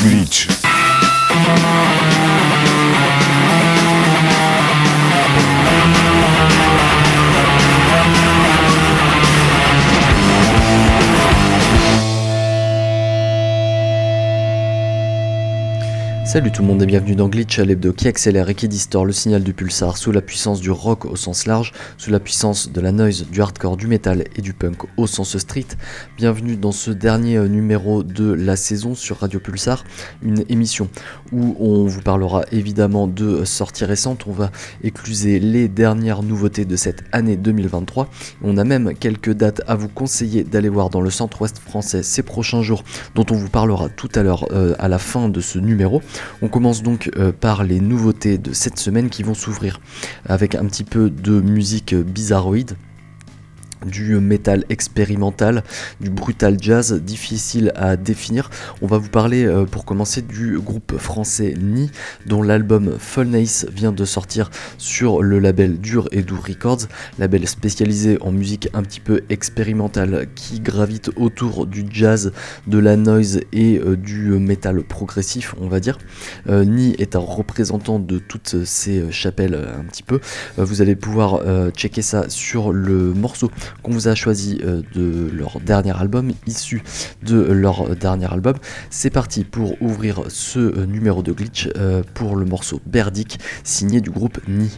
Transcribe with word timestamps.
Glitch. 0.00 0.48
Salut 16.30 16.52
tout 16.52 16.62
le 16.62 16.68
monde 16.68 16.80
et 16.80 16.86
bienvenue 16.86 17.16
dans 17.16 17.28
Glitch 17.28 17.58
à 17.58 17.64
l'hebdo 17.64 17.92
qui 17.92 18.06
accélère 18.06 18.48
et 18.48 18.54
qui 18.54 18.68
distord 18.68 19.04
le 19.04 19.10
signal 19.10 19.42
du 19.42 19.52
pulsar 19.52 19.96
sous 19.96 20.12
la 20.12 20.22
puissance 20.22 20.60
du 20.60 20.70
rock 20.70 21.04
au 21.04 21.16
sens 21.16 21.44
large, 21.44 21.72
sous 21.98 22.12
la 22.12 22.20
puissance 22.20 22.70
de 22.70 22.80
la 22.80 22.92
noise, 22.92 23.26
du 23.28 23.42
hardcore, 23.42 23.76
du 23.76 23.88
metal 23.88 24.22
et 24.36 24.40
du 24.40 24.52
punk 24.52 24.84
au 24.96 25.08
sens 25.08 25.36
street. 25.36 25.66
Bienvenue 26.16 26.54
dans 26.56 26.70
ce 26.70 26.92
dernier 26.92 27.36
euh, 27.36 27.48
numéro 27.48 28.04
de 28.04 28.32
la 28.32 28.54
saison 28.54 28.94
sur 28.94 29.16
Radio 29.18 29.40
Pulsar, 29.40 29.82
une 30.22 30.44
émission 30.48 30.88
où 31.32 31.56
on 31.58 31.86
vous 31.86 32.00
parlera 32.00 32.44
évidemment 32.52 33.08
de 33.08 33.44
sorties 33.44 33.84
récentes, 33.84 34.28
on 34.28 34.32
va 34.32 34.52
écluser 34.84 35.40
les 35.40 35.66
dernières 35.66 36.22
nouveautés 36.22 36.64
de 36.64 36.76
cette 36.76 37.02
année 37.10 37.36
2023. 37.36 38.08
On 38.44 38.56
a 38.56 38.62
même 38.62 38.94
quelques 38.94 39.32
dates 39.32 39.62
à 39.66 39.74
vous 39.74 39.88
conseiller 39.88 40.44
d'aller 40.44 40.68
voir 40.68 40.90
dans 40.90 41.00
le 41.00 41.10
centre-ouest 41.10 41.58
français 41.58 42.04
ces 42.04 42.22
prochains 42.22 42.62
jours 42.62 42.84
dont 43.16 43.26
on 43.32 43.34
vous 43.34 43.50
parlera 43.50 43.88
tout 43.88 44.10
à 44.14 44.22
l'heure 44.22 44.46
euh, 44.52 44.76
à 44.78 44.86
la 44.86 44.98
fin 44.98 45.28
de 45.28 45.40
ce 45.40 45.58
numéro. 45.58 46.00
On 46.42 46.48
commence 46.48 46.82
donc 46.82 47.10
euh, 47.16 47.32
par 47.32 47.64
les 47.64 47.80
nouveautés 47.80 48.38
de 48.38 48.52
cette 48.52 48.78
semaine 48.78 49.10
qui 49.10 49.22
vont 49.22 49.34
s'ouvrir 49.34 49.80
avec 50.26 50.54
un 50.54 50.64
petit 50.66 50.84
peu 50.84 51.10
de 51.10 51.40
musique 51.40 51.94
bizarroïde 51.94 52.76
du 53.86 54.16
metal 54.16 54.64
expérimental, 54.68 55.62
du 56.00 56.10
brutal 56.10 56.56
jazz, 56.60 56.92
difficile 56.94 57.72
à 57.76 57.96
définir. 57.96 58.50
On 58.82 58.86
va 58.86 58.98
vous 58.98 59.08
parler 59.08 59.44
euh, 59.44 59.64
pour 59.64 59.84
commencer 59.84 60.22
du 60.22 60.58
groupe 60.58 60.98
français 60.98 61.54
Ni, 61.60 61.90
dont 62.26 62.42
l'album 62.42 62.96
Fullness 62.98 63.66
vient 63.72 63.92
de 63.92 64.04
sortir 64.04 64.50
sur 64.78 65.22
le 65.22 65.38
label 65.38 65.78
Dur 65.78 66.08
et 66.12 66.22
Doux 66.22 66.40
Records, 66.40 66.88
label 67.18 67.46
spécialisé 67.46 68.18
en 68.20 68.32
musique 68.32 68.68
un 68.74 68.82
petit 68.82 69.00
peu 69.00 69.22
expérimentale 69.28 70.26
qui 70.34 70.60
gravite 70.60 71.10
autour 71.16 71.66
du 71.66 71.84
jazz, 71.90 72.32
de 72.66 72.78
la 72.78 72.96
noise 72.96 73.40
et 73.52 73.78
euh, 73.78 73.96
du 73.96 74.30
metal 74.30 74.82
progressif, 74.82 75.54
on 75.60 75.68
va 75.68 75.80
dire. 75.80 75.98
Euh, 76.48 76.64
Ni 76.64 76.94
est 76.98 77.16
un 77.16 77.20
représentant 77.20 77.98
de 77.98 78.18
toutes 78.18 78.64
ces 78.64 79.10
chapelles 79.10 79.54
un 79.54 79.84
petit 79.84 80.02
peu. 80.02 80.20
vous 80.56 80.82
allez 80.82 80.96
pouvoir 80.96 81.40
checker 81.72 82.02
ça 82.02 82.28
sur 82.28 82.72
le 82.72 83.12
morceau 83.14 83.50
qu'on 83.82 83.92
vous 83.92 84.08
a 84.08 84.14
choisi 84.14 84.60
euh, 84.64 84.82
de 84.94 85.30
leur 85.32 85.60
dernier 85.60 85.96
album, 85.96 86.32
issu 86.46 86.82
de 87.22 87.40
leur 87.40 87.96
dernier 87.96 88.32
album. 88.32 88.56
C'est 88.90 89.10
parti 89.10 89.44
pour 89.44 89.80
ouvrir 89.82 90.24
ce 90.28 90.58
euh, 90.58 90.86
numéro 90.86 91.22
de 91.22 91.32
glitch 91.32 91.68
euh, 91.76 92.02
pour 92.14 92.36
le 92.36 92.44
morceau 92.44 92.80
Berdic 92.86 93.38
signé 93.64 94.00
du 94.00 94.10
groupe 94.10 94.38
Ni. 94.48 94.70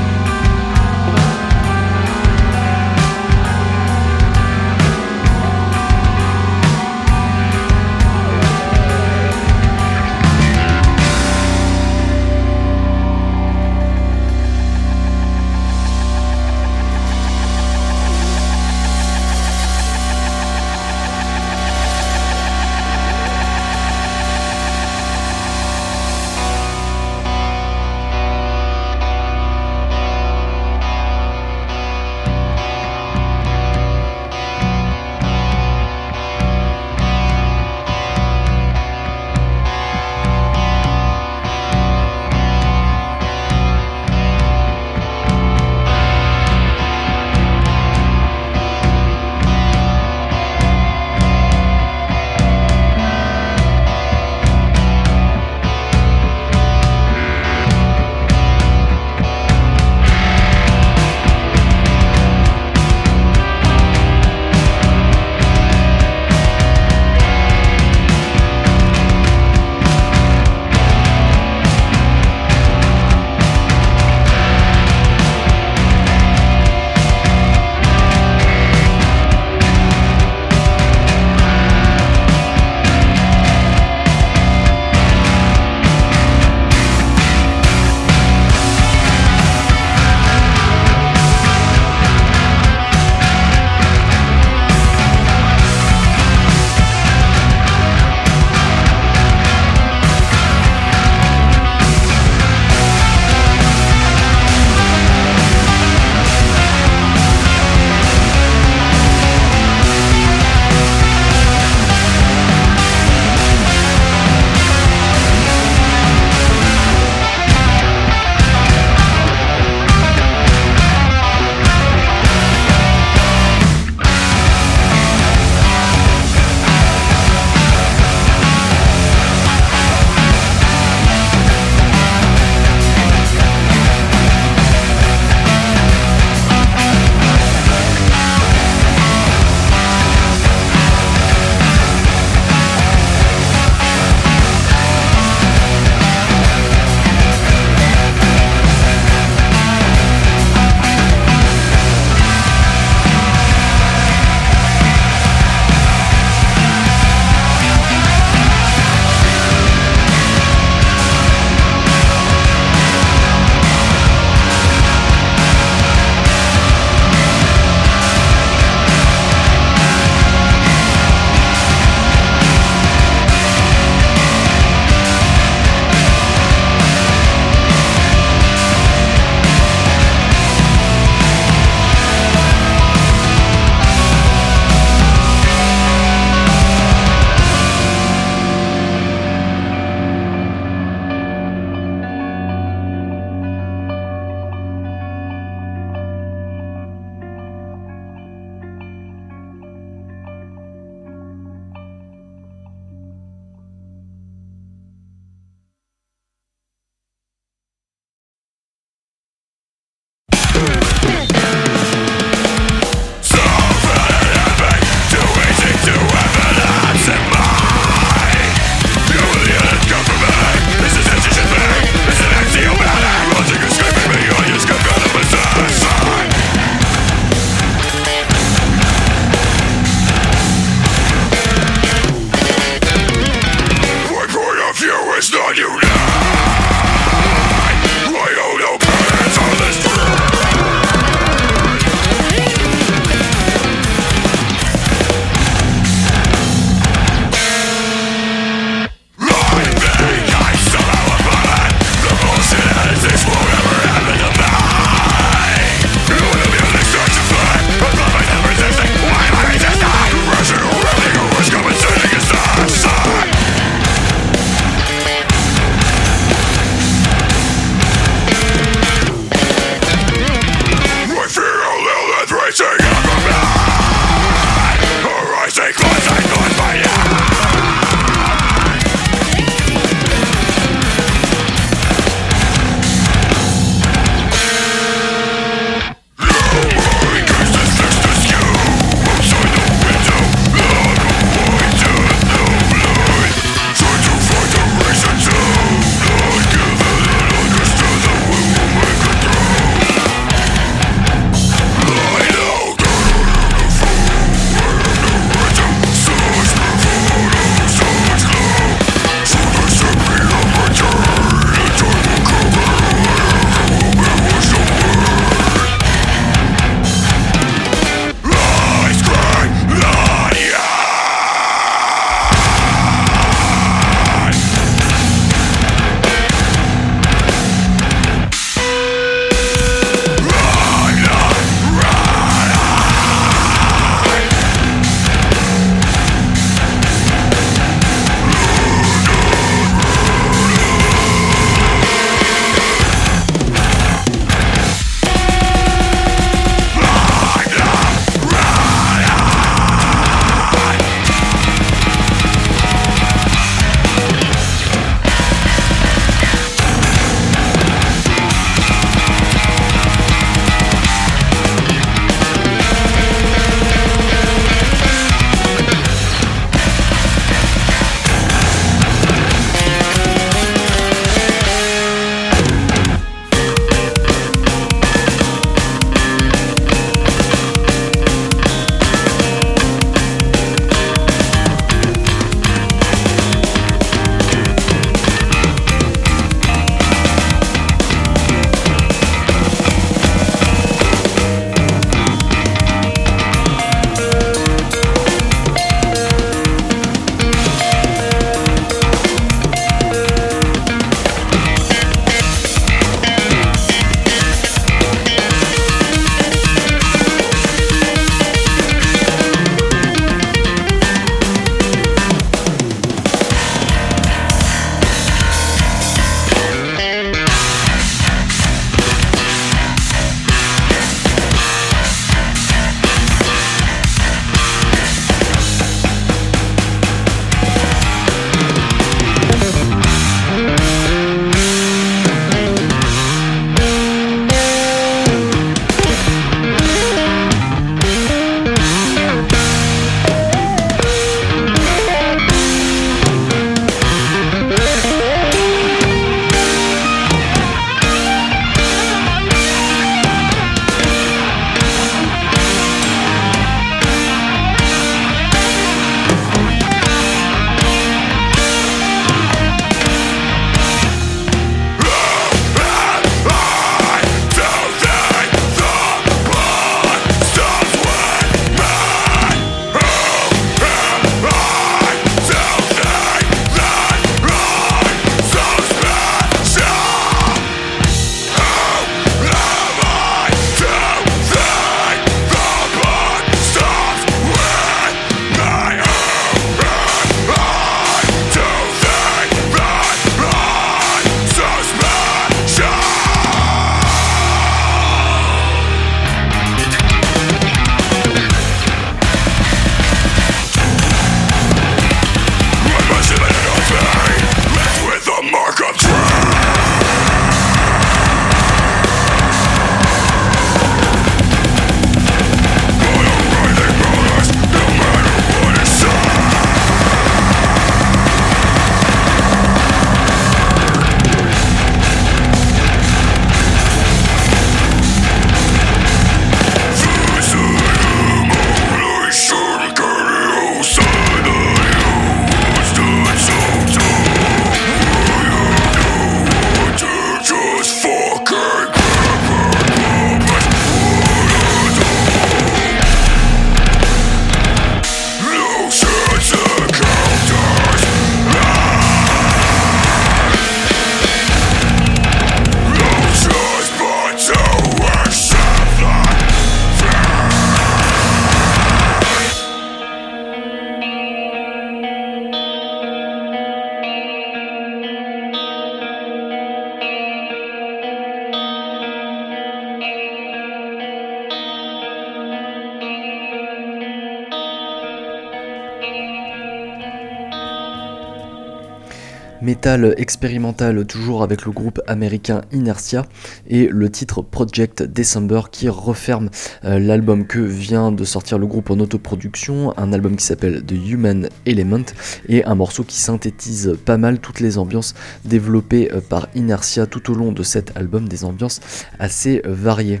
Metal 579.40 579.94
expérimental 579.96 580.84
toujours 580.84 581.22
avec 581.22 581.44
le 581.44 581.52
groupe 581.52 581.80
américain 581.86 582.42
Inertia 582.52 583.06
et 583.46 583.68
le 583.68 583.90
titre 583.90 584.22
Project 584.22 584.82
December 584.82 585.42
qui 585.52 585.68
referme 585.68 586.30
euh, 586.64 586.78
l'album 586.78 587.26
que 587.26 587.38
vient 587.38 587.92
de 587.92 588.04
sortir 588.04 588.38
le 588.38 588.46
groupe 588.46 588.70
en 588.70 588.80
autoproduction, 588.80 589.72
un 589.78 589.92
album 589.92 590.16
qui 590.16 590.24
s'appelle 590.24 590.64
The 590.64 590.72
Human 590.72 591.28
Element 591.46 591.84
et 592.28 592.44
un 592.44 592.54
morceau 592.54 592.84
qui 592.84 592.96
synthétise 592.96 593.76
pas 593.84 593.96
mal 593.96 594.18
toutes 594.18 594.40
les 594.40 594.58
ambiances 594.58 594.94
développées 595.24 595.92
euh, 595.92 596.00
par 596.00 596.28
Inertia 596.34 596.86
tout 596.86 597.10
au 597.12 597.14
long 597.14 597.32
de 597.32 597.42
cet 597.42 597.76
album, 597.76 598.08
des 598.08 598.24
ambiances 598.24 598.60
assez 598.98 599.42
variées. 599.44 600.00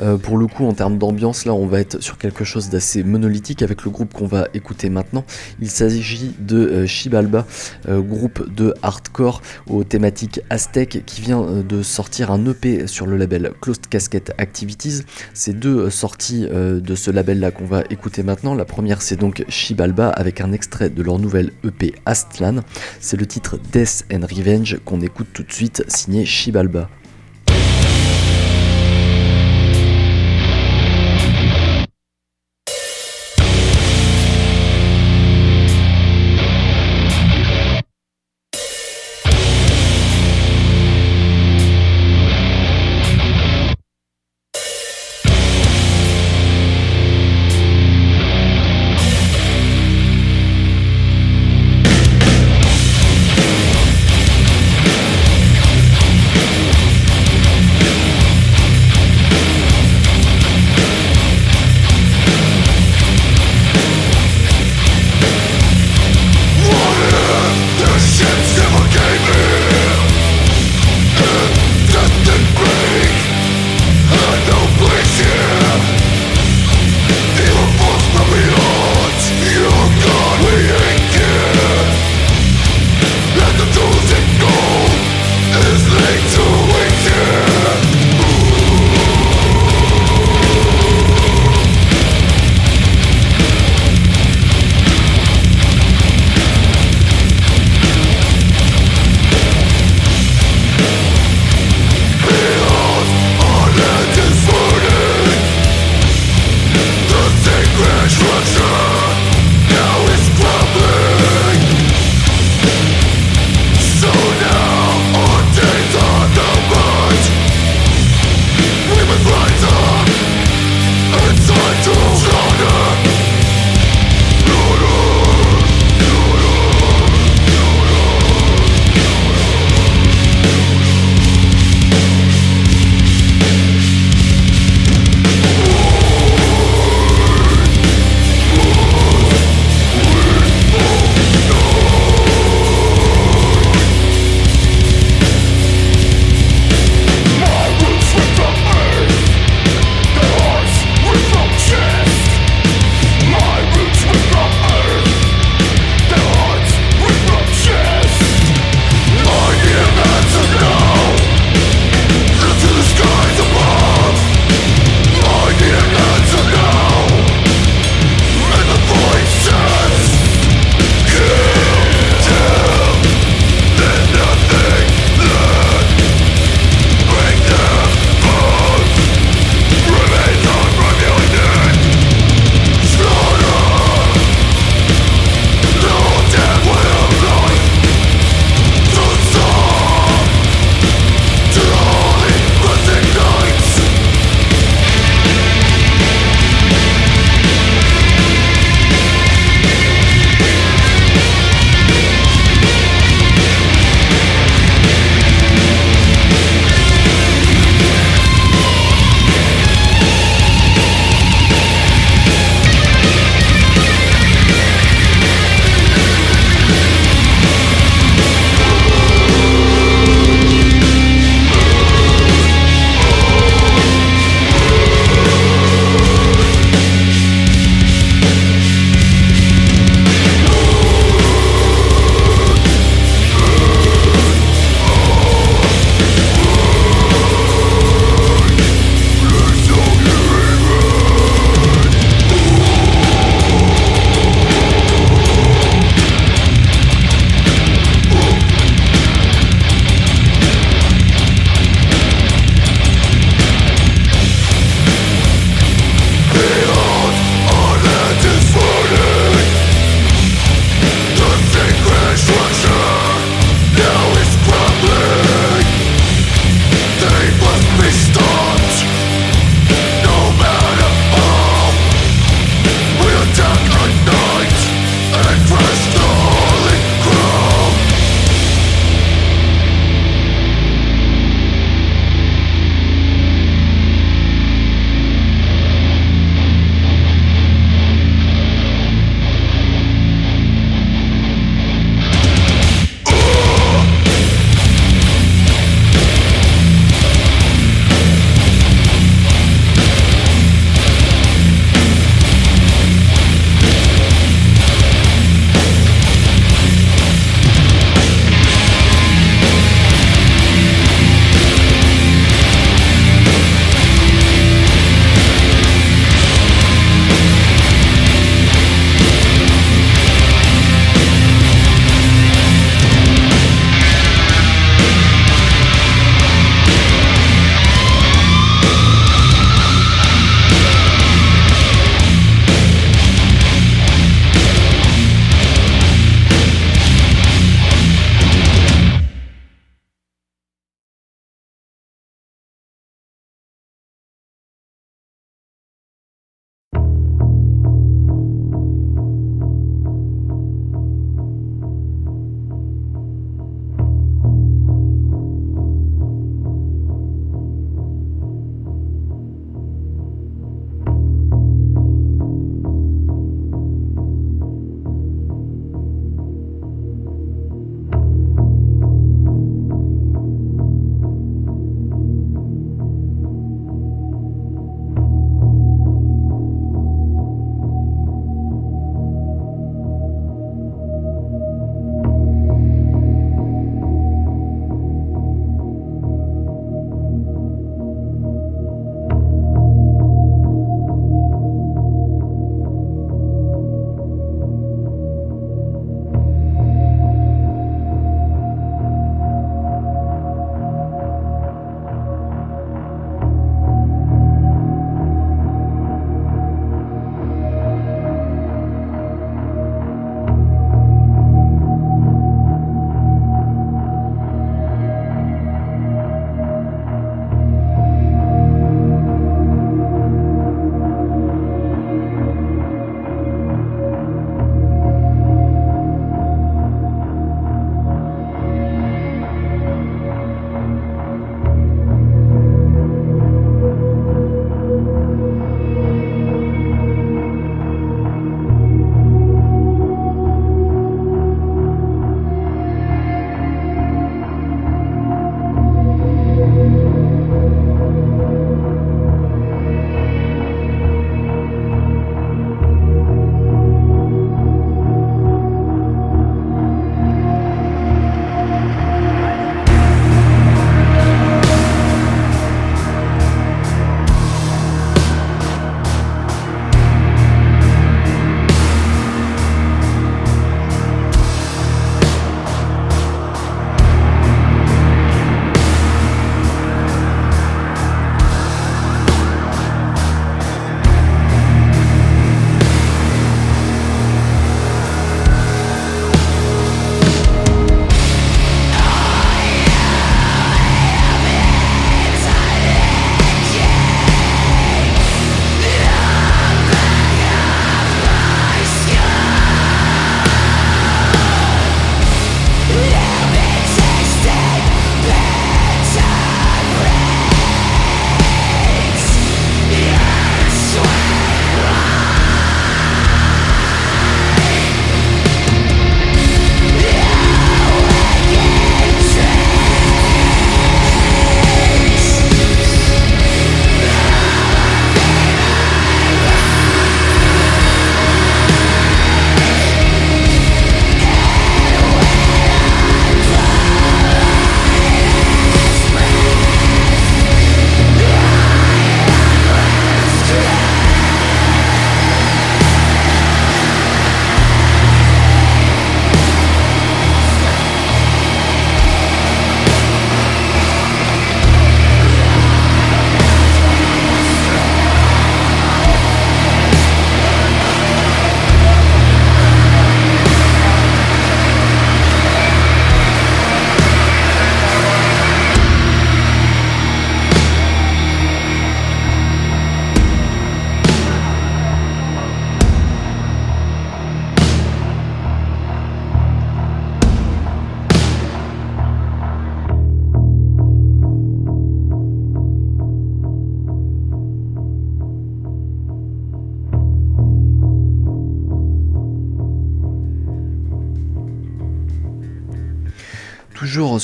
Euh, 0.00 0.16
pour 0.16 0.38
le 0.38 0.46
coup, 0.46 0.66
en 0.66 0.72
termes 0.72 0.98
d'ambiance, 0.98 1.44
là, 1.44 1.54
on 1.54 1.66
va 1.66 1.80
être 1.80 2.02
sur 2.02 2.18
quelque 2.18 2.44
chose 2.44 2.68
d'assez 2.68 3.02
monolithique 3.02 3.62
avec 3.62 3.84
le 3.84 3.90
groupe 3.90 4.12
qu'on 4.12 4.26
va 4.26 4.48
écouter 4.54 4.90
maintenant. 4.90 5.24
Il 5.60 5.70
s'agit 5.70 6.34
de 6.38 6.56
euh, 6.56 6.86
Shibalba, 6.86 7.46
euh, 7.88 8.00
groupe 8.00 8.52
de 8.54 8.74
hardcore 8.82 9.42
aux 9.66 9.84
thématiques 9.84 10.40
aztèques 10.50 11.04
qui 11.06 11.20
vient 11.20 11.42
de 11.42 11.82
sortir 11.82 12.30
un 12.30 12.44
EP 12.46 12.86
sur 12.86 13.06
le 13.06 13.16
label 13.16 13.52
Closed 13.60 13.86
Casket 13.88 14.32
Activities. 14.38 15.02
C'est 15.34 15.58
deux 15.58 15.90
sorties 15.90 16.46
de 16.48 16.94
ce 16.94 17.10
label-là 17.10 17.50
qu'on 17.50 17.64
va 17.64 17.82
écouter 17.90 18.22
maintenant. 18.22 18.54
La 18.54 18.64
première, 18.64 19.02
c'est 19.02 19.16
donc 19.16 19.44
Shibalba 19.48 20.08
avec 20.08 20.40
un 20.40 20.52
extrait 20.52 20.90
de 20.90 21.02
leur 21.02 21.18
nouvelle 21.18 21.52
EP 21.64 21.94
Astlan. 22.06 22.62
C'est 23.00 23.16
le 23.16 23.26
titre 23.26 23.58
Death 23.72 24.04
and 24.12 24.26
Revenge 24.26 24.78
qu'on 24.84 25.00
écoute 25.00 25.28
tout 25.32 25.42
de 25.42 25.52
suite, 25.52 25.84
signé 25.88 26.24
Shibalba. 26.24 26.88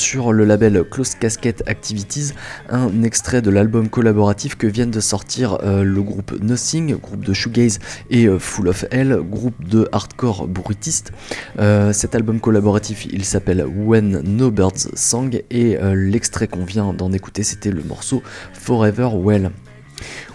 Sur 0.09 0.33
le 0.33 0.47
label 0.47 0.85
Close 0.91 1.17
Casket 1.17 1.63
Activities, 1.67 2.33
un 2.71 3.03
extrait 3.03 3.43
de 3.43 3.51
l'album 3.51 3.91
collaboratif 3.91 4.57
que 4.57 4.67
viennent 4.67 4.91
de 4.91 5.01
sortir 5.01 5.59
euh, 5.63 5.85
le 5.85 6.01
groupe 6.01 6.33
Nothing, 6.41 6.97
groupe 6.97 7.23
de 7.27 7.35
shoegaze 7.35 7.79
et 8.09 8.25
euh, 8.25 8.39
Full 8.39 8.69
of 8.69 8.87
Hell, 8.91 9.19
groupe 9.23 9.63
de 9.69 9.87
hardcore 9.93 10.49
bruitiste. 10.49 11.13
Euh, 11.59 11.93
cet 11.93 12.15
album 12.15 12.41
collaboratif, 12.41 13.07
il 13.13 13.23
s'appelle 13.23 13.67
When 13.67 14.23
No 14.25 14.51
Birds 14.51 14.89
Sang 14.95 15.29
et 15.51 15.77
l'extrait 15.93 16.49
qu'on 16.49 16.65
vient 16.65 16.95
d'en 16.95 17.13
écouter, 17.13 17.43
c'était 17.43 17.71
le 17.71 17.83
morceau 17.83 18.23
Forever 18.55 19.11
Well. 19.13 19.51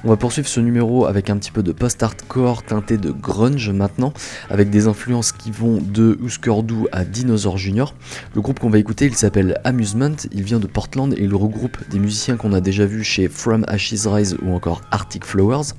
On 0.04 0.10
va 0.10 0.18
poursuivre 0.18 0.48
ce 0.48 0.60
numéro 0.60 1.06
avec 1.06 1.30
un 1.30 1.38
petit 1.38 1.52
peu 1.52 1.64
de 1.64 1.72
post-hardcore 1.72 2.64
teinté 2.64 2.98
de 2.98 3.12
grunge 3.12 3.70
maintenant, 3.70 4.14
avec 4.50 4.70
des 4.70 4.88
influences 4.88 5.32
qui 5.32 5.52
vont 5.52 5.80
de 5.82 6.18
Husker 6.24 6.64
Du 6.64 6.88
à 6.92 7.06
Dinosaur 7.06 7.58
Jr. 7.58 7.86
Le 8.36 8.42
groupe 8.42 8.60
qu'on 8.60 8.70
va 8.70 8.80
écouter, 8.80 9.06
il 9.06 9.16
s'appelle 9.16 9.60
Amusement, 9.64 10.16
il 10.32 10.44
vient 10.44 10.60
de 10.60 10.68
Portland 10.68 11.14
et 11.14 11.24
il 11.24 11.34
regroupe 11.34 11.78
des 11.90 12.00
musiciens 12.00 12.38
qu'on 12.38 12.54
a 12.54 12.62
déjà 12.62 12.86
vus 12.86 13.04
chez 13.04 13.28
From 13.28 13.64
Ashes 13.68 14.06
Rise 14.06 14.38
ou 14.42 14.54
encore 14.54 14.82
Arctic 14.92 15.26
Flowers. 15.26 15.74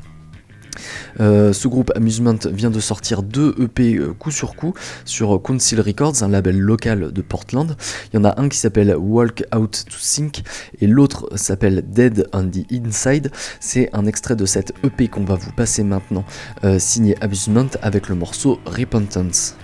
Euh, 1.20 1.52
ce 1.52 1.68
groupe 1.68 1.92
Amusement 1.94 2.38
vient 2.50 2.70
de 2.70 2.80
sortir 2.80 3.22
deux 3.22 3.54
EP 3.60 3.96
euh, 3.96 4.12
coup 4.12 4.30
sur 4.30 4.56
coup 4.56 4.74
sur 5.04 5.40
Council 5.42 5.80
Records, 5.80 6.22
un 6.22 6.28
label 6.28 6.58
local 6.58 7.12
de 7.12 7.22
Portland. 7.22 7.76
Il 8.12 8.16
y 8.16 8.18
en 8.18 8.24
a 8.24 8.40
un 8.40 8.48
qui 8.48 8.58
s'appelle 8.58 8.94
Walk 8.96 9.44
Out 9.54 9.84
to 9.88 9.96
Sink 9.98 10.42
et 10.80 10.86
l'autre 10.86 11.28
s'appelle 11.36 11.84
Dead 11.86 12.28
on 12.32 12.48
the 12.48 12.70
Inside. 12.72 13.30
C'est 13.60 13.90
un 13.92 14.06
extrait 14.06 14.36
de 14.36 14.46
cette 14.46 14.72
EP 14.84 15.08
qu'on 15.08 15.24
va 15.24 15.34
vous 15.34 15.52
passer 15.52 15.84
maintenant, 15.84 16.24
euh, 16.64 16.78
signé 16.78 17.16
Amusement 17.20 17.68
avec 17.82 18.08
le 18.08 18.14
morceau 18.14 18.60
Repentance. 18.66 19.54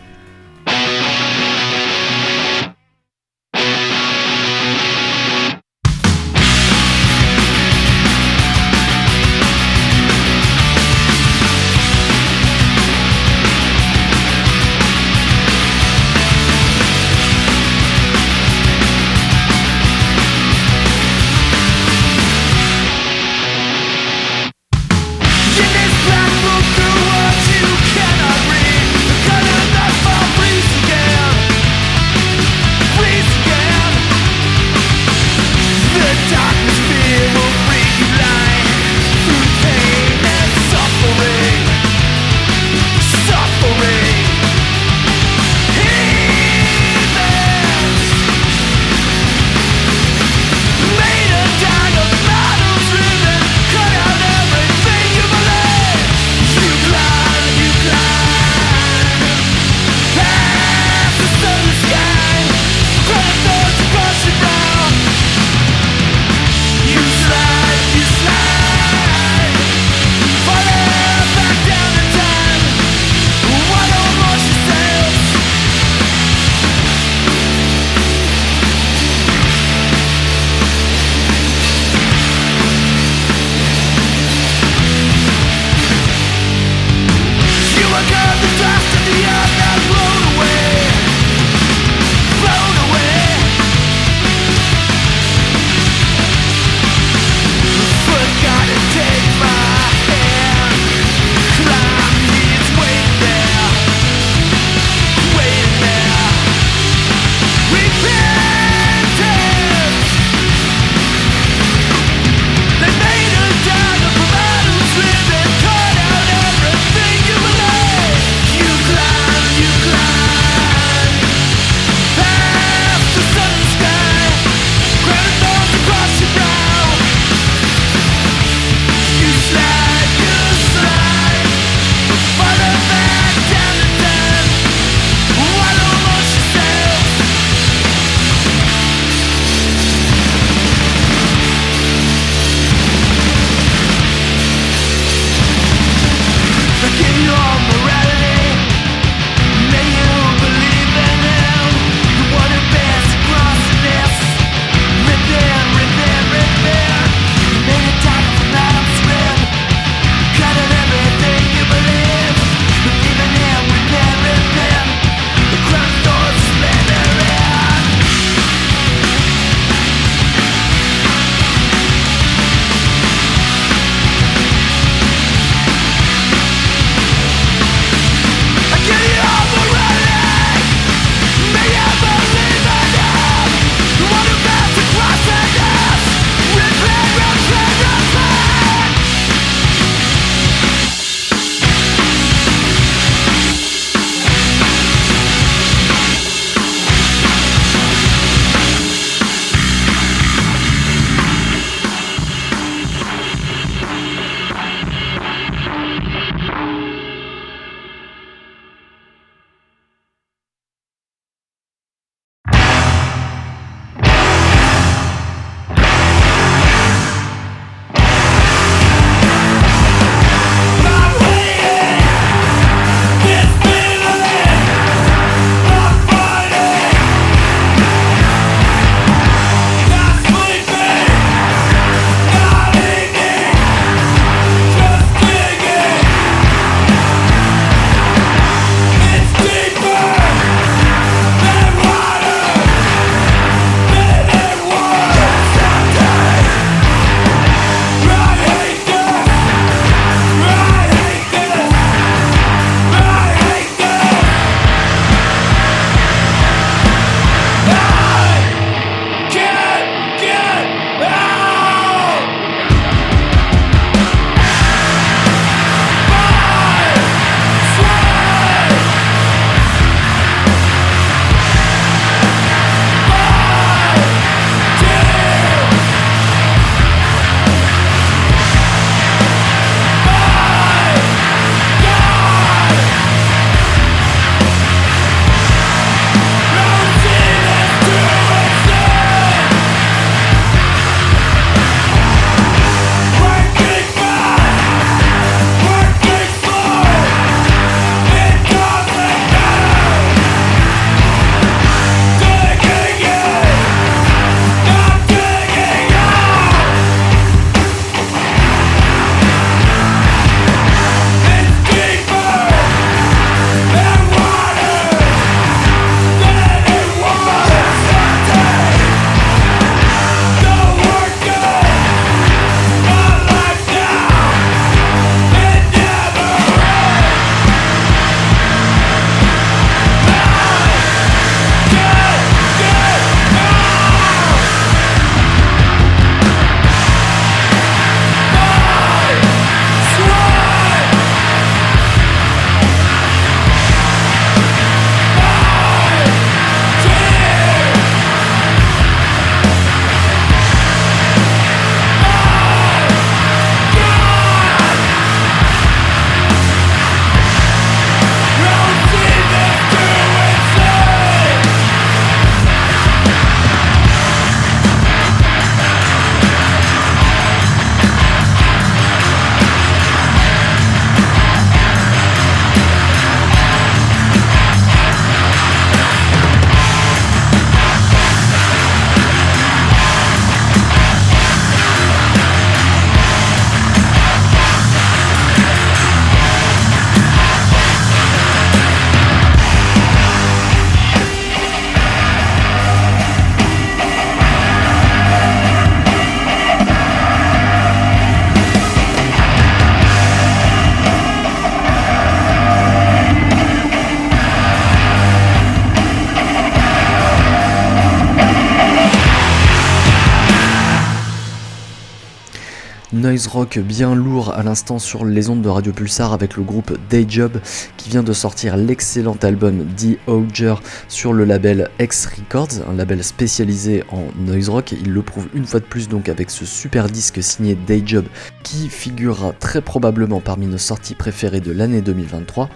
Noise 413.20 413.26
rock 413.26 413.58
bien 413.58 413.94
lourd 413.94 414.32
à 414.32 414.42
l'instant 414.42 414.78
sur 414.78 415.04
les 415.04 415.28
ondes 415.28 415.42
de 415.42 415.48
Radio 415.50 415.72
Pulsar 415.74 416.14
avec 416.14 416.38
le 416.38 416.42
groupe 416.42 416.78
Dayjob 416.88 417.38
qui 417.76 417.90
vient 417.90 418.02
de 418.02 418.14
sortir 418.14 418.56
l'excellent 418.56 419.16
album 419.20 419.66
The 419.76 419.98
Ogre 420.06 420.62
sur 420.88 421.12
le 421.12 421.24
label 421.24 421.68
X 421.78 422.06
Records, 422.06 422.66
un 422.66 422.72
label 422.72 423.04
spécialisé 423.04 423.84
en 423.90 424.04
noise 424.16 424.48
rock. 424.48 424.72
Il 424.72 424.92
le 424.92 425.02
prouve 425.02 425.28
une 425.34 425.44
fois 425.44 425.60
de 425.60 425.66
plus 425.66 425.86
donc 425.86 426.08
avec 426.08 426.30
ce 426.30 426.46
super 426.46 426.88
disque 426.88 427.22
signé 427.22 427.54
Dayjob 427.54 428.06
qui 428.42 428.70
figurera 428.70 429.32
très 429.32 429.60
probablement 429.60 430.20
parmi 430.20 430.46
nos 430.46 430.56
sorties 430.56 430.94
préférées 430.94 431.40
de 431.40 431.52
l'année 431.52 431.82
2023. 431.82 432.48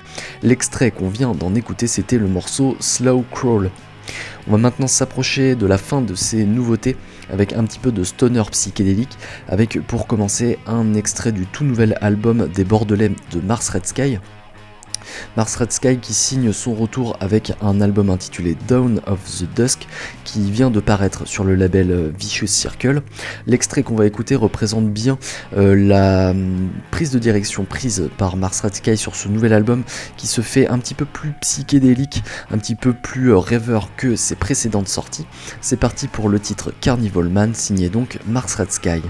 L'extrait 0.43 0.93
qu'on 0.93 1.11
vient 1.11 1.33
d'en 1.33 1.55
écouter 1.55 1.87
c'était 1.87 2.19
le 2.19 2.29
morceau 2.29 2.75
Slow 2.81 3.23
Crawl. 3.33 3.71
On 4.47 4.53
va 4.53 4.59
maintenant 4.59 4.87
s'approcher 4.87 5.55
de 5.55 5.67
la 5.67 5.79
fin 5.79 6.01
de 6.01 6.15
ces 6.15 6.45
nouveautés 6.45 6.97
avec 7.33 7.53
un 7.53 7.65
petit 7.65 7.79
peu 7.79 7.93
de 7.93 8.05
stoner 8.05 8.43
psychédélique, 8.51 9.17
avec 9.49 9.81
pour 9.87 10.07
commencer 10.07 10.59
un 10.67 10.95
extrait 10.95 11.33
du 11.33 11.47
tout 11.47 11.65
nouvel 11.65 11.97
album 12.01 12.49
des 12.49 12.65
Bordelais 12.65 13.13
de 13.33 13.41
Mars 13.41 13.69
Red 13.71 13.87
Sky, 13.87 14.19
Mars 15.37 15.57
Red 15.57 15.73
Sky 15.73 15.99
qui 15.99 16.15
signe 16.15 16.53
son 16.53 16.75
retour 16.75 17.17
avec 17.21 17.53
un 17.63 17.81
album 17.81 18.11
intitulé 18.11 18.57
Dawn 18.69 19.01
of 19.07 19.19
the 19.39 19.47
Dusk 19.55 19.87
qui 20.25 20.51
vient 20.51 20.71
de 20.71 20.81
paraître 20.81 21.27
sur 21.27 21.45
le 21.45 21.55
label 21.55 22.13
Vicious 22.19 22.47
Circle. 22.47 23.03
L'extrait 23.47 23.83
qu'on 23.83 23.97
va 23.97 24.07
écouter 24.07 24.35
représente 24.35 24.91
bien 24.91 25.19
euh, 25.57 25.75
la 25.75 26.31
hum, 26.31 26.71
prise 26.91 27.11
de 27.11 27.19
direction 27.19 27.65
prise 27.65 28.11
par 28.19 28.37
Mars 28.37 28.61
Red 28.61 28.75
Sky 28.75 28.97
sur 28.97 29.15
ce 29.15 29.29
nouvel 29.29 29.53
album 29.53 29.85
qui 30.17 30.27
se 30.27 30.41
fait 30.41 30.69
un 30.69 30.79
petit 30.79 30.95
peu 30.95 31.05
plus 31.05 31.33
psychédélique, 31.41 32.23
un 32.51 32.59
petit 32.59 32.75
peu 32.75 32.93
plus 32.93 33.33
euh, 33.33 33.39
rêveur 33.39 33.91
que 33.97 34.17
ses 34.17 34.35
précédentes 34.37 34.89
sorties. 34.89 35.27
C'est 35.61 35.79
parti 35.79 36.09
pour 36.09 36.29
le 36.29 36.41
titre 36.41 36.73
Carnival 36.81 37.29
Man 37.29 37.55
signé 37.55 37.89
donc 37.89 38.19
Mars 38.27 38.55
Red 38.55 38.73
Sky. 38.73 39.03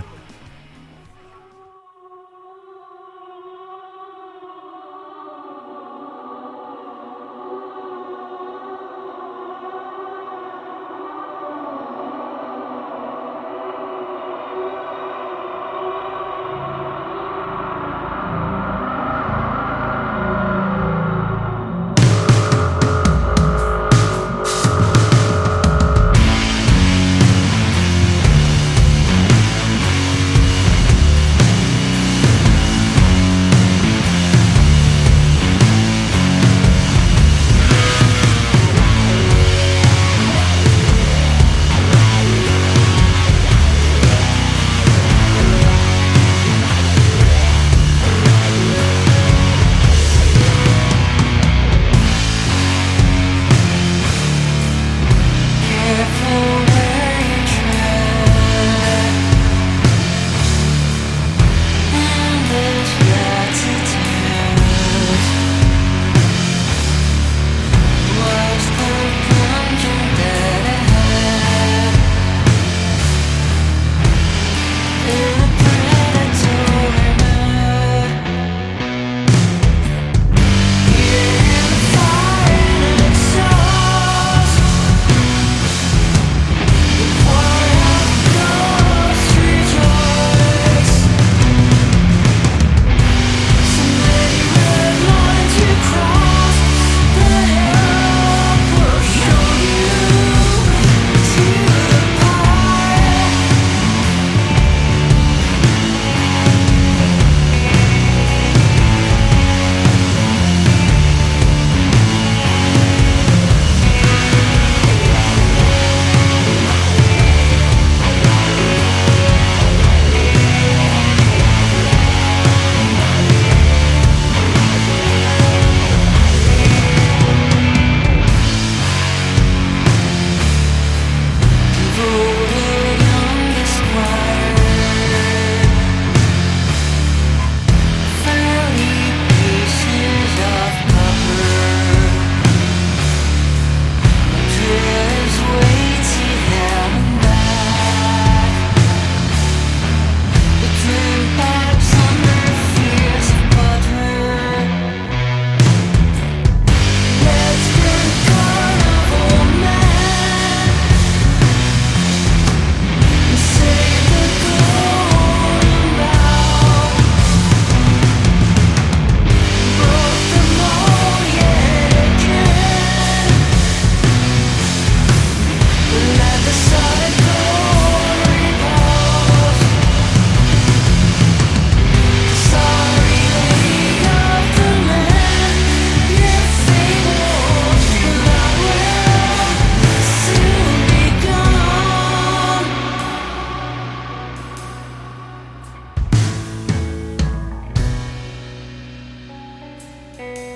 Bye. 200.16 200.53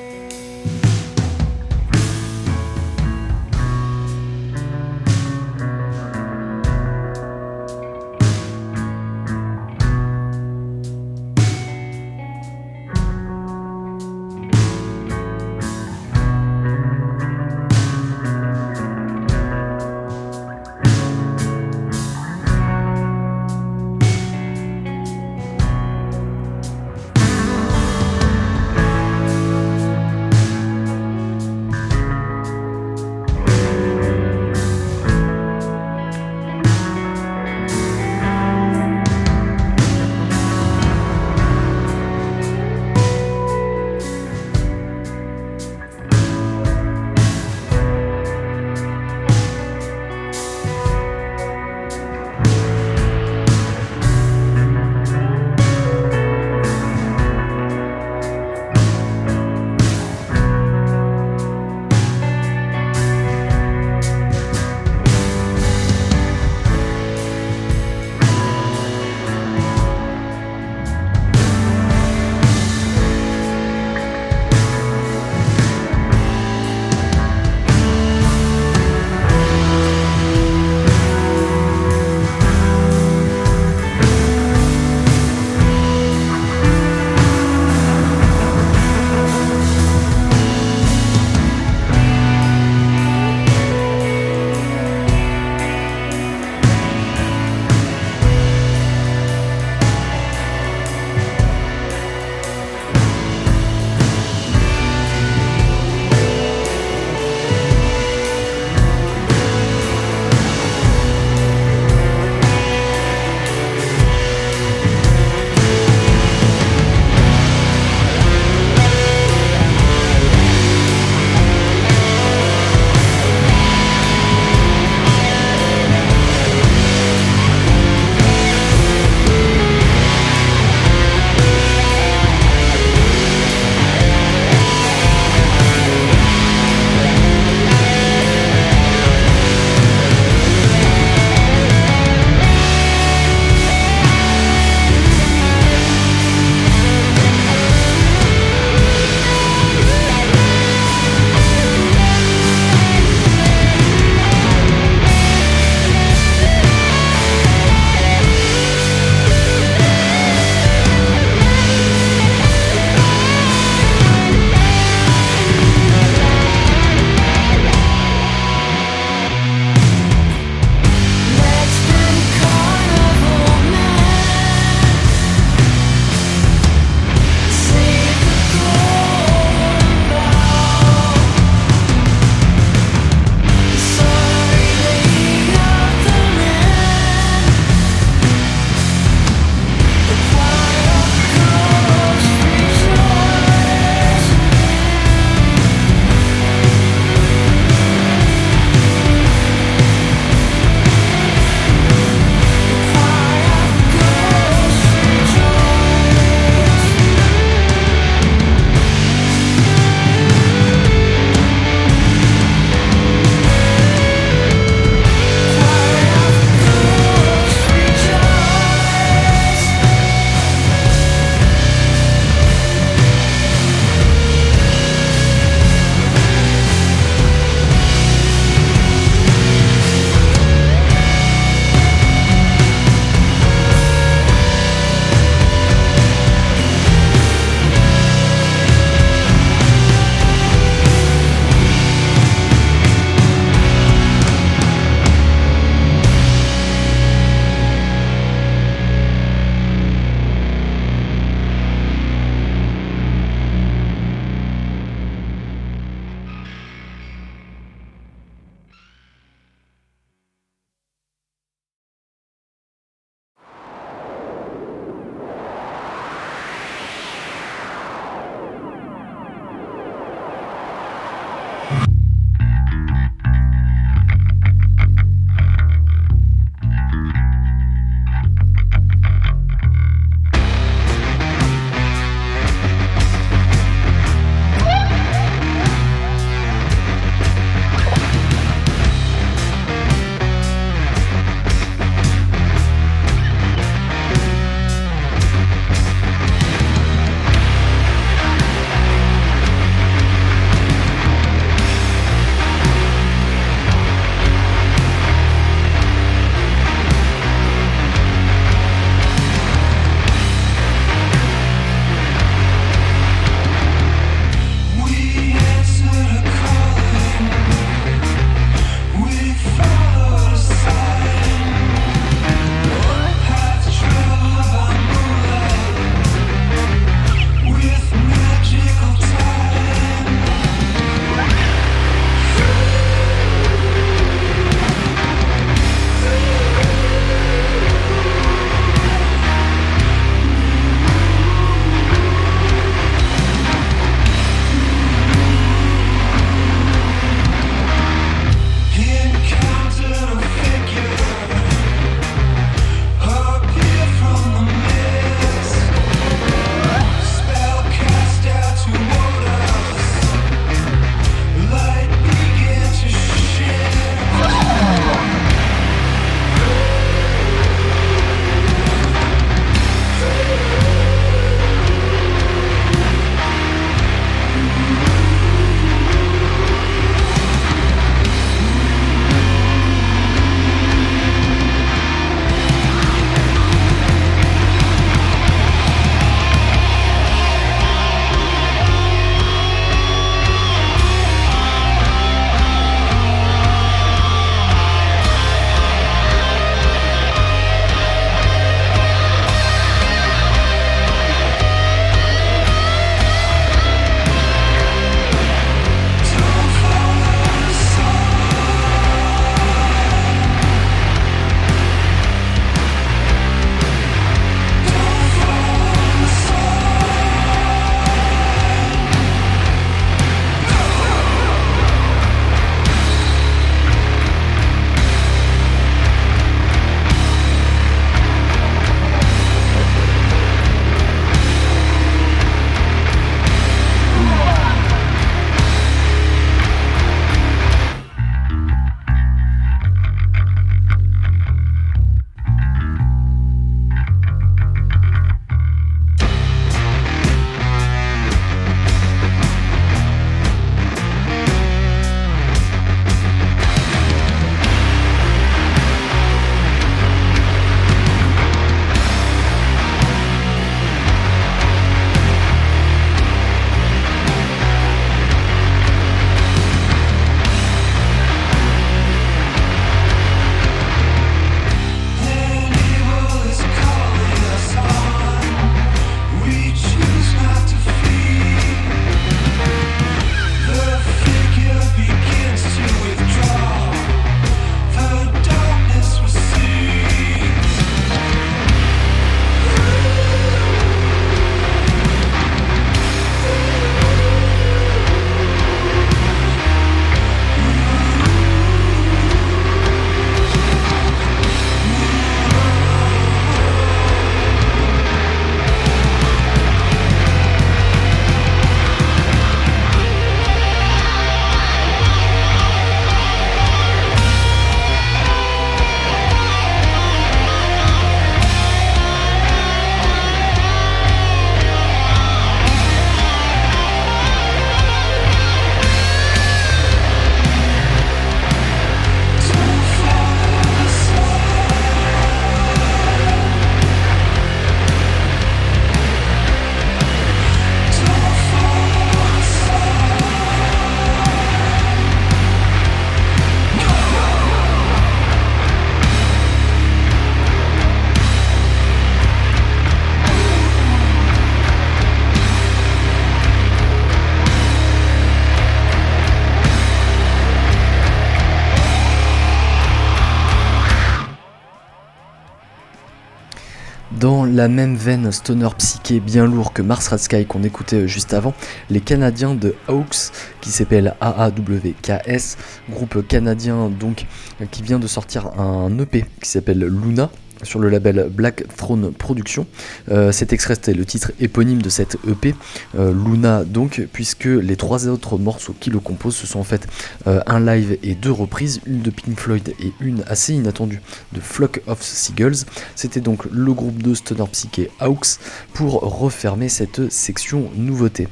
La 564.38 564.46
même 564.46 564.76
veine 564.76 565.10
stoner 565.10 565.48
psyché 565.58 565.98
bien 565.98 566.24
lourd 566.24 566.52
que 566.52 566.62
Mars 566.62 566.86
Red 566.86 567.00
Sky 567.00 567.26
qu'on 567.26 567.42
écoutait 567.42 567.88
juste 567.88 568.14
avant, 568.14 568.34
les 568.70 568.80
Canadiens 568.80 569.34
de 569.34 569.56
Hawks, 569.66 570.12
qui 570.40 570.50
s'appellent 570.50 570.94
AAWKS, 571.00 572.36
groupe 572.70 573.04
canadien 573.08 573.68
donc 573.68 574.06
qui 574.52 574.62
vient 574.62 574.78
de 574.78 574.86
sortir 574.86 575.36
un 575.40 575.76
EP 575.80 576.04
qui 576.22 576.30
s'appelle 576.30 576.60
Luna, 576.60 577.10
sur 577.42 577.58
le 577.60 577.68
label 577.68 578.08
Black 578.10 578.44
Throne 578.56 578.92
Productions. 578.92 579.46
Euh, 579.90 580.12
cet 580.12 580.32
extrait 580.32 580.54
c'était 580.54 580.74
le 580.74 580.84
titre 580.84 581.12
éponyme 581.20 581.62
de 581.62 581.68
cette 581.68 581.96
EP, 582.08 582.34
euh, 582.76 582.92
Luna 582.92 583.44
donc, 583.44 583.86
puisque 583.92 584.24
les 584.24 584.56
trois 584.56 584.88
autres 584.88 585.18
morceaux 585.18 585.54
qui 585.58 585.70
le 585.70 585.78
composent, 585.78 586.16
ce 586.16 586.26
sont 586.26 586.40
en 586.40 586.44
fait 586.44 586.66
euh, 587.06 587.20
un 587.26 587.40
live 587.40 587.78
et 587.82 587.94
deux 587.94 588.12
reprises, 588.12 588.60
une 588.66 588.82
de 588.82 588.90
Pink 588.90 589.18
Floyd 589.18 589.54
et 589.60 589.72
une 589.80 590.02
assez 590.06 590.34
inattendue 590.34 590.80
de 591.12 591.20
Flock 591.20 591.62
of 591.66 591.82
Seagulls. 591.82 592.44
C'était 592.74 593.00
donc 593.00 593.24
le 593.30 593.52
groupe 593.52 593.82
de 593.82 593.94
Stoner 593.94 594.24
Psyche 594.32 594.68
Hawks 594.80 595.18
pour 595.52 595.80
refermer 595.80 596.48
cette 596.48 596.90
section 596.90 597.50
nouveauté. 597.56 598.08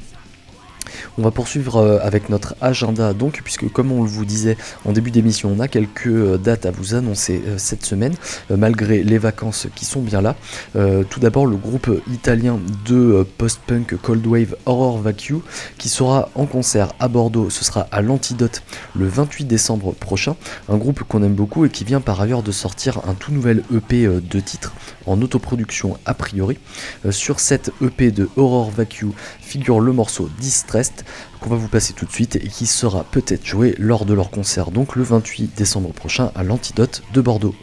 On 1.17 1.21
va 1.21 1.31
poursuivre 1.31 1.77
euh, 1.77 1.99
avec 2.01 2.29
notre 2.29 2.55
agenda 2.61 3.13
donc, 3.13 3.41
puisque 3.43 3.71
comme 3.71 3.91
on 3.91 4.03
vous 4.03 4.25
disait 4.25 4.57
en 4.85 4.91
début 4.91 5.11
d'émission, 5.11 5.53
on 5.55 5.59
a 5.59 5.67
quelques 5.67 6.07
euh, 6.07 6.37
dates 6.37 6.65
à 6.65 6.71
vous 6.71 6.95
annoncer 6.95 7.41
euh, 7.47 7.55
cette 7.57 7.85
semaine, 7.85 8.13
malgré 8.49 9.03
les 9.03 9.17
vacances 9.17 9.67
qui 9.75 9.85
sont 9.85 10.01
bien 10.01 10.21
là. 10.21 10.35
tout 11.09 11.19
d'abord, 11.19 11.45
le 11.45 11.55
groupe 11.55 11.89
italien 12.11 12.59
de 12.85 13.25
post-punk 13.37 13.95
Cold 14.01 14.25
Wave 14.25 14.55
Horror 14.65 14.99
Vacuum 14.99 15.41
qui 15.77 15.89
sera 15.89 16.29
en 16.35 16.45
concert 16.45 16.93
à 16.99 17.07
Bordeaux, 17.07 17.49
ce 17.49 17.63
sera 17.63 17.87
à 17.91 18.01
l'Antidote 18.01 18.63
le 18.95 19.07
28 19.07 19.45
décembre 19.45 19.93
prochain. 19.93 20.35
Un 20.69 20.77
groupe 20.77 21.03
qu'on 21.03 21.23
aime 21.23 21.35
beaucoup 21.35 21.65
et 21.65 21.69
qui 21.69 21.83
vient 21.83 22.01
par 22.01 22.19
ailleurs 22.21 22.43
de 22.43 22.51
sortir 22.51 23.01
un 23.07 23.13
tout 23.13 23.31
nouvel 23.31 23.63
EP 23.73 24.07
de 24.07 24.39
titres 24.39 24.73
en 25.07 25.21
autoproduction 25.21 25.97
a 26.05 26.13
priori. 26.13 26.57
sur 27.11 27.39
cette 27.39 27.71
EP 27.81 28.11
de 28.11 28.29
Horror 28.35 28.71
Vacuum 28.71 29.13
figure 29.41 29.79
le 29.79 29.91
morceau 29.91 30.29
Distressed 30.39 31.05
qu'on 31.39 31.49
va 31.49 31.55
vous 31.55 31.67
passer 31.67 31.93
tout 31.93 32.05
de 32.05 32.11
suite 32.11 32.35
et 32.35 32.47
qui 32.47 32.65
sera 32.65 33.03
peut-être 33.03 33.45
joué 33.45 33.75
lors 33.77 34.05
de 34.05 34.13
leur 34.13 34.29
concert 34.29 34.71
donc 34.71 34.95
le 34.95 35.03
28 35.03 35.55
décembre 35.57 35.91
prochain 35.91 36.31
à 36.35 36.43
l'Antidote 36.43 37.03
de 37.13 37.21
Bordeaux. 37.21 37.55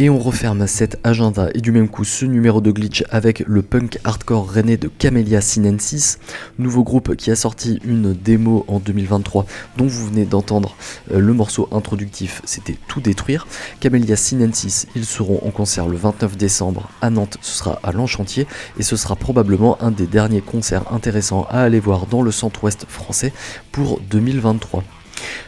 Et 0.00 0.08
on 0.10 0.18
referme 0.20 0.68
cet 0.68 1.00
agenda 1.02 1.48
et 1.54 1.60
du 1.60 1.72
même 1.72 1.88
coup 1.88 2.04
ce 2.04 2.24
numéro 2.24 2.60
de 2.60 2.70
glitch 2.70 3.02
avec 3.10 3.40
le 3.40 3.62
punk 3.62 3.98
hardcore 4.04 4.48
rennais 4.48 4.76
de 4.76 4.86
Camellia 4.86 5.40
Sinensis, 5.40 6.20
nouveau 6.56 6.84
groupe 6.84 7.16
qui 7.16 7.32
a 7.32 7.36
sorti 7.36 7.80
une 7.84 8.12
démo 8.12 8.64
en 8.68 8.78
2023 8.78 9.44
dont 9.76 9.88
vous 9.88 10.06
venez 10.06 10.24
d'entendre 10.24 10.76
euh, 11.10 11.18
le 11.18 11.32
morceau 11.32 11.68
introductif, 11.72 12.42
c'était 12.44 12.76
Tout 12.86 13.00
détruire. 13.00 13.48
Camellia 13.80 14.14
Sinensis, 14.14 14.86
ils 14.94 15.04
seront 15.04 15.40
en 15.44 15.50
concert 15.50 15.88
le 15.88 15.96
29 15.96 16.36
décembre 16.36 16.90
à 17.02 17.10
Nantes, 17.10 17.38
ce 17.40 17.58
sera 17.58 17.80
à 17.82 17.90
l'Enchantier 17.90 18.46
et 18.78 18.84
ce 18.84 18.94
sera 18.94 19.16
probablement 19.16 19.82
un 19.82 19.90
des 19.90 20.06
derniers 20.06 20.42
concerts 20.42 20.92
intéressants 20.92 21.48
à 21.50 21.62
aller 21.62 21.80
voir 21.80 22.06
dans 22.06 22.22
le 22.22 22.30
centre-ouest 22.30 22.86
français 22.88 23.32
pour 23.72 23.98
2023. 24.08 24.84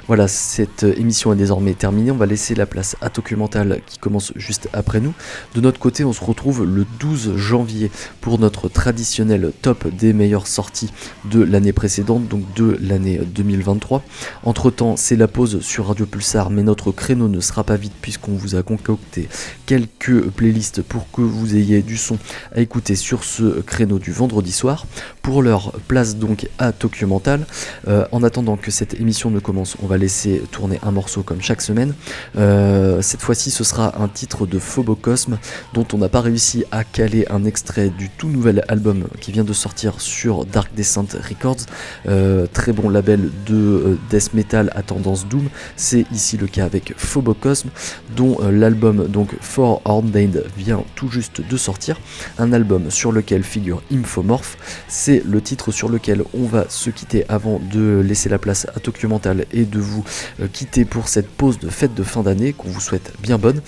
Voilà, 0.06 0.28
cette 0.28 0.82
émission 0.82 1.32
est 1.32 1.36
désormais 1.36 1.74
terminée. 1.74 2.10
On 2.10 2.16
va 2.16 2.26
laisser 2.26 2.54
la 2.54 2.66
place 2.66 2.96
à 3.00 3.08
Documental 3.08 3.80
qui 3.86 3.98
commence 3.98 4.32
juste 4.36 4.68
après 4.72 5.00
nous. 5.00 5.12
De 5.54 5.60
notre 5.60 5.78
côté, 5.78 6.04
on 6.04 6.12
se 6.12 6.24
retrouve 6.24 6.64
le 6.64 6.84
12 6.98 7.36
janvier 7.36 7.90
pour 8.20 8.38
notre 8.38 8.68
traditionnel 8.68 9.52
top 9.62 9.86
des 9.88 10.12
meilleures 10.12 10.46
sorties 10.46 10.90
de 11.30 11.42
l'année 11.42 11.72
précédente, 11.72 12.26
donc 12.28 12.42
de 12.54 12.76
l'année 12.80 13.18
2023. 13.18 14.02
Entre 14.42 14.70
temps, 14.70 14.96
c'est 14.96 15.16
la 15.16 15.28
pause 15.28 15.60
sur 15.60 15.86
Radio 15.86 16.06
Pulsar, 16.06 16.50
mais 16.50 16.62
notre 16.62 16.92
créneau 16.92 17.28
ne 17.28 17.40
sera 17.40 17.64
pas 17.64 17.76
vide 17.76 17.92
puisqu'on 18.00 18.32
vous 18.32 18.56
a 18.56 18.62
concocté 18.62 19.28
quelques 19.66 20.28
playlists 20.30 20.82
pour 20.82 21.10
que 21.10 21.20
vous 21.20 21.56
ayez 21.56 21.82
du 21.82 21.96
son 21.96 22.18
à 22.54 22.60
écouter 22.60 22.96
sur 22.96 23.24
ce 23.24 23.60
créneau 23.60 23.98
du 23.98 24.12
vendredi 24.12 24.52
soir. 24.52 24.86
Pour 25.22 25.42
leur 25.42 25.72
place 25.86 26.16
donc 26.16 26.48
à 26.58 26.72
Documental. 26.72 27.46
Euh, 27.88 28.06
en 28.12 28.22
attendant 28.22 28.56
que 28.56 28.70
cette 28.70 28.94
émission 28.94 29.30
ne 29.30 29.38
commence, 29.38 29.59
on 29.82 29.86
va 29.86 29.98
laisser 29.98 30.42
tourner 30.50 30.78
un 30.82 30.90
morceau 30.90 31.22
comme 31.22 31.40
chaque 31.40 31.62
semaine. 31.62 31.94
Euh, 32.36 33.02
cette 33.02 33.20
fois-ci, 33.20 33.50
ce 33.50 33.64
sera 33.64 34.02
un 34.02 34.08
titre 34.08 34.46
de 34.46 34.58
Phobocosme 34.58 35.38
dont 35.74 35.86
on 35.92 35.98
n'a 35.98 36.08
pas 36.08 36.20
réussi 36.20 36.64
à 36.70 36.84
caler 36.84 37.26
un 37.30 37.44
extrait 37.44 37.90
du 37.90 38.08
tout 38.08 38.28
nouvel 38.28 38.64
album 38.68 39.04
qui 39.20 39.32
vient 39.32 39.44
de 39.44 39.52
sortir 39.52 40.00
sur 40.00 40.44
Dark 40.44 40.74
Descent 40.74 41.06
Records, 41.28 41.66
euh, 42.08 42.46
très 42.52 42.72
bon 42.72 42.88
label 42.88 43.30
de 43.46 43.54
euh, 43.54 43.98
death 44.10 44.34
metal 44.34 44.70
à 44.74 44.82
tendance 44.82 45.26
doom. 45.26 45.48
C'est 45.76 46.06
ici 46.12 46.36
le 46.36 46.46
cas 46.46 46.64
avec 46.64 46.94
Phobocosme, 46.96 47.70
dont 48.16 48.38
l'album 48.50 49.06
donc 49.06 49.34
For 49.40 49.82
Ordained 49.84 50.44
vient 50.56 50.84
tout 50.94 51.08
juste 51.08 51.40
de 51.46 51.56
sortir, 51.56 52.00
un 52.38 52.52
album 52.52 52.90
sur 52.90 53.12
lequel 53.12 53.42
figure 53.42 53.82
Infomorph. 53.92 54.56
C'est 54.88 55.22
le 55.24 55.40
titre 55.40 55.72
sur 55.72 55.88
lequel 55.88 56.22
on 56.34 56.44
va 56.44 56.66
se 56.68 56.90
quitter 56.90 57.24
avant 57.28 57.60
de 57.72 58.00
laisser 58.00 58.28
la 58.28 58.38
place 58.38 58.66
à 58.74 58.80
Tokyo 58.80 59.08
Mental 59.08 59.44
et 59.52 59.64
de 59.64 59.78
vous 59.78 60.04
euh, 60.40 60.48
quitter 60.52 60.84
pour 60.84 61.08
cette 61.08 61.28
pause 61.28 61.58
de 61.58 61.68
fête 61.68 61.94
de 61.94 62.02
fin 62.02 62.22
d'année 62.22 62.52
qu'on 62.52 62.68
vous 62.68 62.80
souhaite 62.80 63.12
bien 63.20 63.38
bonne. 63.38 63.60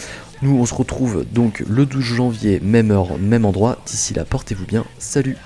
Nous 0.42 0.56
on 0.56 0.66
se 0.66 0.74
retrouve 0.74 1.24
donc 1.32 1.62
le 1.68 1.86
12 1.86 2.02
janvier, 2.02 2.60
même 2.60 2.90
heure, 2.90 3.18
même 3.18 3.44
endroit. 3.44 3.78
D'ici 3.86 4.14
là, 4.14 4.24
portez-vous 4.24 4.66
bien. 4.66 4.84
Salut 4.98 5.36